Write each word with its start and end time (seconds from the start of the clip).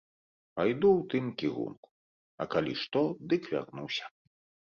Пайду 0.59 0.89
ў 0.91 1.01
тым 1.13 1.25
кірунку, 1.41 1.89
а 2.45 2.49
калі 2.55 2.73
што, 2.85 3.03
дык 3.35 3.41
вярнуся. 3.57 4.05